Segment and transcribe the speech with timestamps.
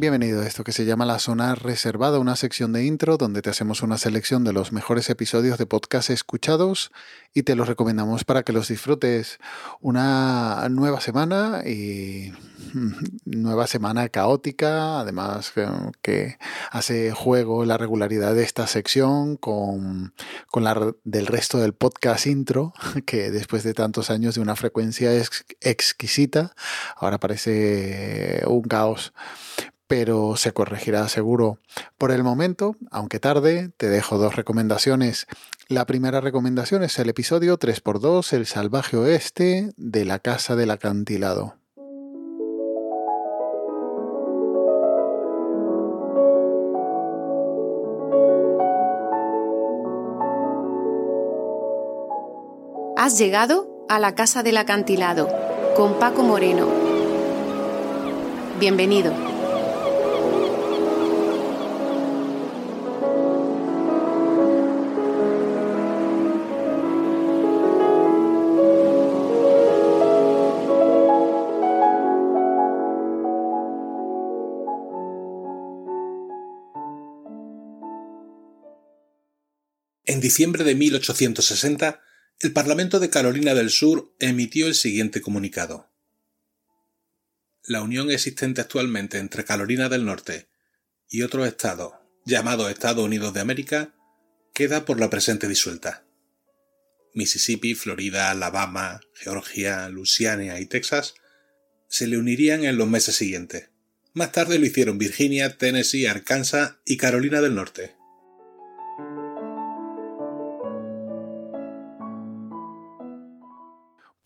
[0.00, 3.50] Bienvenido a esto que se llama La Zona Reservada, una sección de intro donde te
[3.50, 6.92] hacemos una selección de los mejores episodios de podcast escuchados
[7.34, 9.40] y te los recomendamos para que los disfrutes.
[9.80, 12.32] Una nueva semana y
[12.74, 12.92] mm,
[13.24, 15.52] nueva semana caótica, además
[16.00, 16.38] que
[16.70, 20.14] hace juego la regularidad de esta sección con,
[20.48, 22.72] con la del resto del podcast intro,
[23.04, 25.10] que después de tantos años de una frecuencia
[25.60, 26.54] exquisita,
[26.96, 29.12] ahora parece un caos
[29.88, 31.58] pero se corregirá seguro.
[31.96, 35.26] Por el momento, aunque tarde, te dejo dos recomendaciones.
[35.66, 41.56] La primera recomendación es el episodio 3x2, El salvaje oeste de la casa del acantilado.
[52.96, 55.28] Has llegado a la casa del acantilado
[55.76, 56.68] con Paco Moreno.
[58.60, 59.27] Bienvenido.
[80.08, 82.00] En diciembre de 1860,
[82.40, 85.92] el Parlamento de Carolina del Sur emitió el siguiente comunicado.
[87.62, 90.48] La unión existente actualmente entre Carolina del Norte
[91.10, 91.92] y otros estados,
[92.24, 93.94] llamados Estados Unidos de América,
[94.54, 96.06] queda por la presente disuelta.
[97.12, 101.16] Mississippi, Florida, Alabama, Georgia, Luisiana y Texas
[101.90, 103.68] se le unirían en los meses siguientes.
[104.14, 107.97] Más tarde lo hicieron Virginia, Tennessee, Arkansas y Carolina del Norte.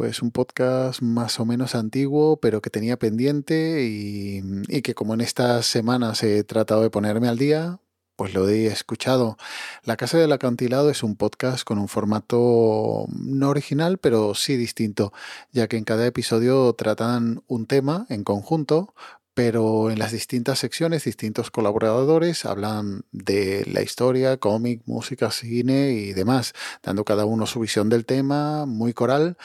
[0.00, 4.40] Pues un podcast más o menos antiguo, pero que tenía pendiente y,
[4.80, 7.80] que como en estas semanas he tratado de ponerme al día,
[8.16, 9.36] pues lo he escuchado.
[9.84, 15.12] La Casa del Acantilado es un podcast con un formato no original, pero sí distinto,
[15.52, 18.94] ya que en cada episodio tratan un tema en conjunto,
[19.34, 26.12] pero en las distintas secciones distintos colaboradores hablan de la historia, cómic, música, cine y
[26.14, 29.36] demás, dando cada uno su visión del tema, muy coral,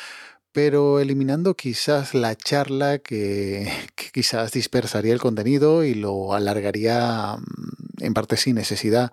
[0.55, 3.69] pero eliminando quizás la charla que,
[4.13, 9.11] quizás dispersaría el contenido y lo alargaría mm, en parte sin necesidad.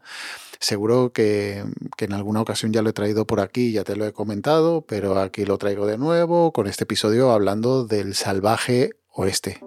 [0.60, 1.64] Seguro que,
[1.98, 5.18] en alguna ocasión ya lo he traído por aquí, ya te lo he comentado, pero
[5.18, 9.58] aquí lo traigo de nuevo con este episodio hablando del salvaje oeste.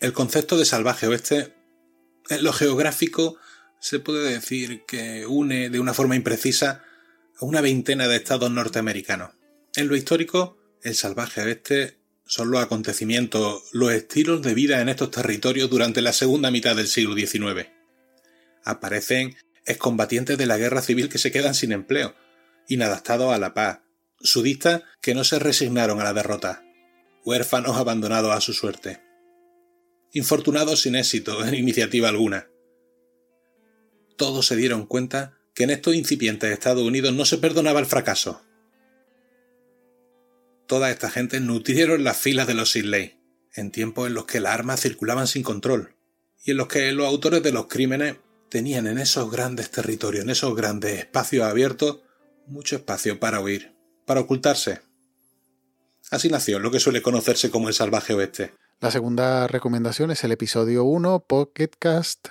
[0.00, 1.54] El concepto de salvaje oeste,
[2.30, 3.36] en lo geográfico,
[3.80, 6.84] se puede decir que une de una forma imprecisa
[7.38, 9.30] a una veintena de estados norteamericanos.
[9.74, 15.10] En lo histórico, el salvaje oeste son los acontecimientos, los estilos de vida en estos
[15.10, 17.68] territorios durante la segunda mitad del siglo XIX.
[18.62, 22.14] Aparecen excombatientes de la guerra civil que se quedan sin empleo,
[22.68, 23.80] inadaptados a la paz,
[24.20, 26.62] sudistas que no se resignaron a la derrota,
[27.24, 29.00] huérfanos abandonados a su suerte,
[30.12, 32.49] infortunados sin éxito en iniciativa alguna,
[34.20, 38.42] todos se dieron cuenta que en estos incipientes Estados Unidos no se perdonaba el fracaso.
[40.66, 43.18] Toda esta gente nutrieron las filas de los Sidley,
[43.54, 45.96] en tiempos en los que las armas circulaban sin control,
[46.44, 48.16] y en los que los autores de los crímenes
[48.50, 52.00] tenían en esos grandes territorios, en esos grandes espacios abiertos,
[52.46, 54.82] mucho espacio para huir, para ocultarse.
[56.10, 58.52] Así nació lo que suele conocerse como el salvaje oeste.
[58.80, 62.28] La segunda recomendación es el episodio 1, Pocketcast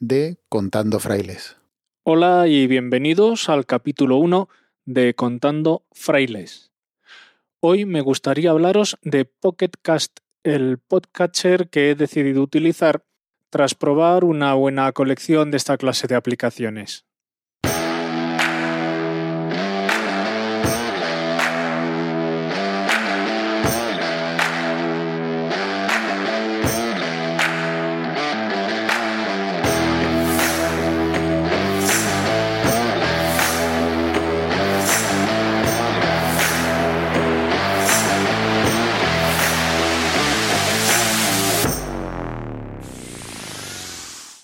[0.00, 1.58] de Contando Frailes.
[2.04, 4.48] Hola y bienvenidos al capítulo 1
[4.86, 6.72] de Contando Frailes.
[7.60, 13.04] Hoy me gustaría hablaros de Pocketcast, el podcatcher que he decidido utilizar
[13.50, 17.04] tras probar una buena colección de esta clase de aplicaciones.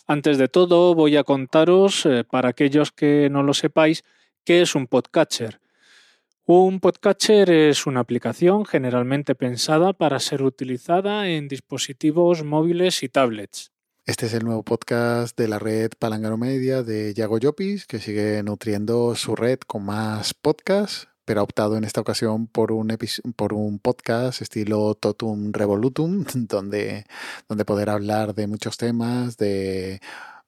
[0.08, 4.04] Antes de todo, voy a contaros, eh, para aquellos que no lo sepáis,
[4.44, 5.60] qué es un podcatcher.
[6.44, 13.72] Un podcatcher es una aplicación generalmente pensada para ser utilizada en dispositivos móviles y tablets.
[14.04, 18.40] Este es el nuevo podcast de la red Palangaro Media de Yago Llopis, que sigue
[18.44, 22.96] nutriendo su red con más podcasts pero ha optado en esta ocasión por un,
[23.34, 27.04] por un podcast estilo Totum Revolutum, donde,
[27.48, 30.00] donde poder hablar de muchos temas, de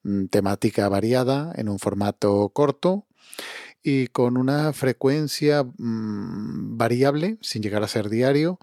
[0.03, 3.05] mm, temática variada, en un formato corto
[3.83, 8.59] y con una frecuencia mmm, variable, sin llegar a ser diario,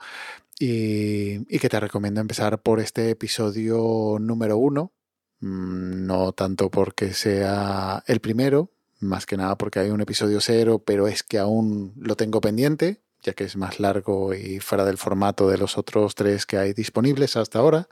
[0.58, 4.92] y, y, que te recomiendo empezar por este episodio número uno,
[5.40, 8.70] mm, no tanto porque sea el primero,
[9.00, 13.00] más que nada porque hay un episodio cero, pero es que aún lo tengo pendiente,
[13.22, 16.72] ya que es más largo y fuera del formato de los otros tres que hay
[16.72, 17.88] disponibles hasta ahora.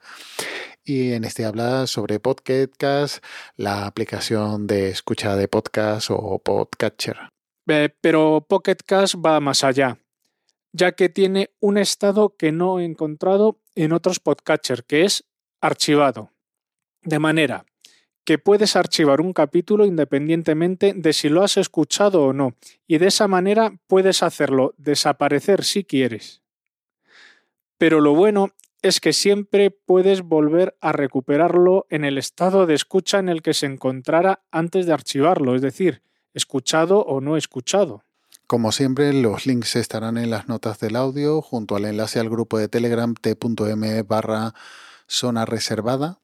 [0.85, 3.25] Y en este habla sobre Podcast,
[3.57, 7.17] la aplicación de escucha de podcast o Podcatcher.
[7.67, 9.99] Eh, pero Pocketcast va más allá,
[10.73, 15.25] ya que tiene un estado que no he encontrado en otros Podcatcher, que es
[15.61, 16.31] archivado.
[17.03, 17.65] De manera
[18.25, 22.55] que puedes archivar un capítulo independientemente de si lo has escuchado o no,
[22.87, 26.43] y de esa manera puedes hacerlo desaparecer si quieres.
[27.79, 33.19] Pero lo bueno es que siempre puedes volver a recuperarlo en el estado de escucha
[33.19, 36.03] en el que se encontrara antes de archivarlo, es decir,
[36.35, 38.03] escuchado o no escuchado.
[38.47, 42.59] Como siempre, los links estarán en las notas del audio junto al enlace al grupo
[42.59, 44.55] de Telegram t.m barra
[45.07, 46.21] zona reservada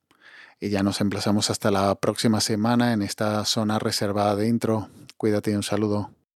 [0.60, 4.88] y ya nos emplazamos hasta la próxima semana en esta zona reservada de intro.
[5.16, 6.10] Cuídate y un saludo.